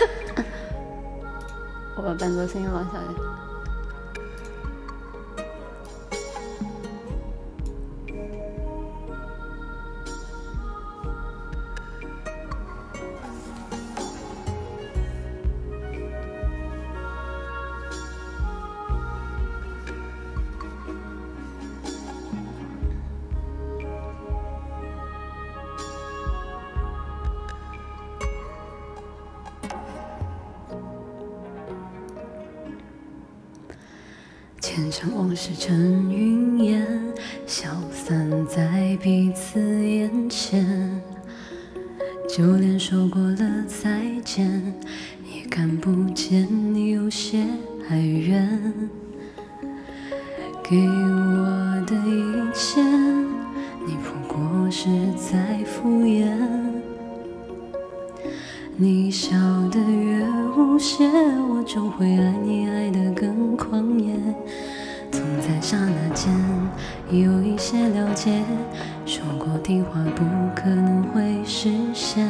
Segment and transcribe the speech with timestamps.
[1.96, 3.49] 我把伴奏声音拉下来。
[34.80, 36.86] 前尘往事成云烟，
[37.46, 40.66] 消散在彼此眼前。
[42.26, 43.36] 就连说过了
[43.68, 44.74] 再见，
[45.34, 47.44] 也看不见你有些
[47.90, 48.72] 哀怨。
[50.62, 52.82] 给我的一切，
[53.86, 56.32] 你不过是在敷衍。
[58.78, 59.36] 你笑
[59.70, 61.04] 得越无邪，
[61.50, 64.14] 我就会爱你爱得更狂野。
[65.60, 66.32] 刹那间
[67.10, 68.42] 有一些了解，
[69.04, 72.28] 说过的话不可能会实现。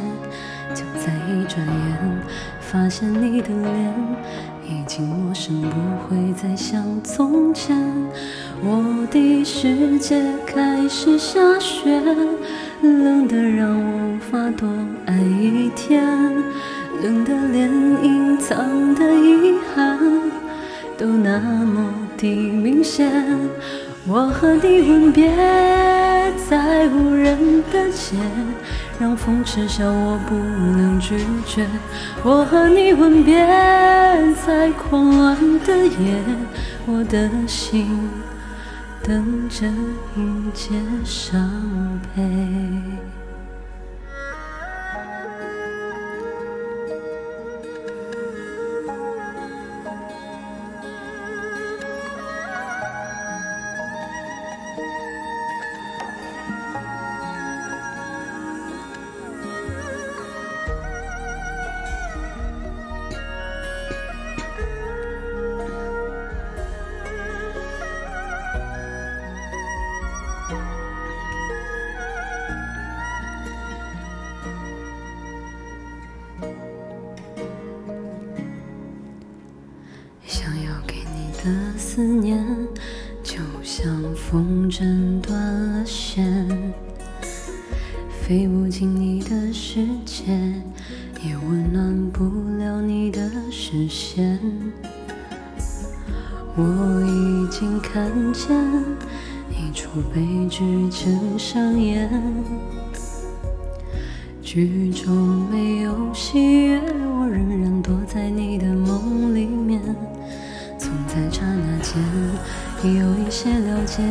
[0.75, 2.21] 就在一转眼，
[2.61, 3.95] 发现你的脸
[4.65, 5.69] 已经陌生，不
[6.07, 7.77] 会再像从前。
[8.63, 12.01] 我的世界开始下雪，
[12.83, 14.69] 冷得让我无法多
[15.07, 16.05] 爱一天，
[17.03, 17.69] 冷得连
[18.05, 19.99] 隐藏的遗憾
[22.21, 23.11] 么的明显。
[24.07, 25.31] 我和你吻别
[26.49, 28.17] 在无人的街，
[28.99, 31.67] 让风痴笑我不能拒绝。
[32.23, 33.37] 我和你吻别
[34.47, 36.23] 在狂乱的夜，
[36.87, 38.09] 我的心
[39.03, 39.67] 等着
[40.17, 40.71] 迎接
[41.05, 42.23] 伤悲。
[81.93, 82.47] 思念，
[83.21, 86.49] 就像风筝断了线，
[88.23, 90.23] 飞不进你的世界，
[91.21, 92.25] 也温暖不
[92.59, 94.39] 了你的视线。
[96.55, 96.63] 我
[97.05, 98.57] 已经看见
[99.51, 102.09] 一出悲剧正上演，
[104.41, 105.11] 剧中
[105.51, 106.81] 没有喜悦，
[107.19, 108.90] 我仍然躲在你的梦
[112.89, 114.03] 有一些了解，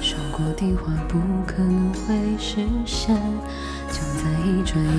[0.00, 3.16] 说过的话不可能会实现。
[3.88, 4.92] 就在一转眼，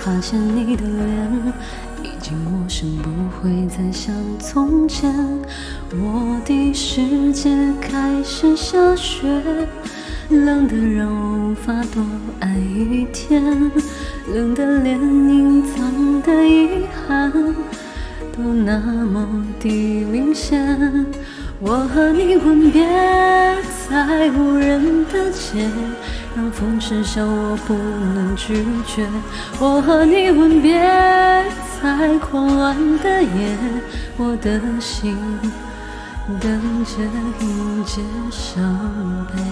[0.00, 1.54] 发现你的脸
[2.02, 5.12] 已经陌生，不会再像从前。
[5.90, 7.50] 我的世界
[7.80, 9.28] 开始下雪，
[10.30, 12.02] 冷得让我无法多
[12.40, 13.70] 爱一天，
[14.32, 17.30] 冷得连隐藏的遗憾
[18.32, 19.68] 都那么的
[20.04, 21.04] 明显。
[21.58, 22.86] 我和你吻别
[23.88, 25.66] 在无人的街，
[26.36, 29.06] 让风痴笑我不能拒绝。
[29.58, 30.78] 我和你吻别
[31.82, 33.56] 在狂乱的夜，
[34.18, 35.16] 我的心
[36.40, 37.02] 等着
[37.40, 39.42] 迎接伤悲。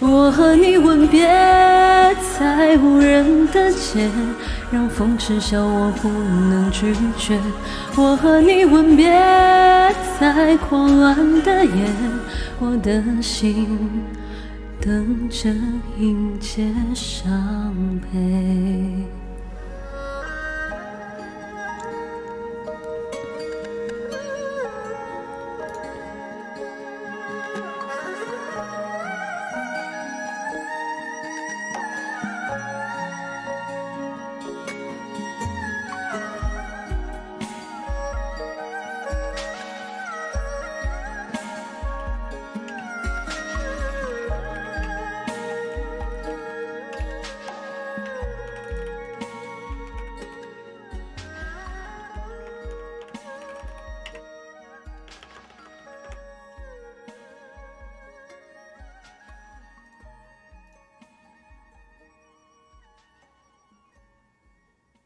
[0.00, 1.26] 我和你吻别
[2.38, 4.10] 在无人的街，
[4.70, 7.40] 让风痴笑我不能拒绝。
[7.96, 9.10] 我和你吻别
[10.18, 11.84] 在狂乱的夜，
[12.58, 13.78] 我的心
[14.80, 15.50] 等着
[15.98, 18.37] 迎接伤悲。